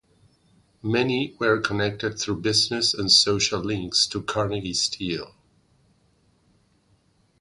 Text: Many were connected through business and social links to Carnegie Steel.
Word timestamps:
Many 0.81 1.35
were 1.39 1.61
connected 1.61 2.17
through 2.17 2.41
business 2.41 2.95
and 2.95 3.11
social 3.11 3.59
links 3.59 4.07
to 4.07 4.23
Carnegie 4.23 4.73
Steel. 4.73 5.35